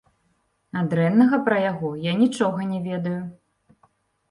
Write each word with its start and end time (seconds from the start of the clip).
А 0.79 0.81
дрэннага 0.93 1.39
пра 1.51 1.59
яго 1.71 1.93
я 2.09 2.17
нічога 2.23 2.59
не 2.73 2.83
ведаю. 2.89 3.21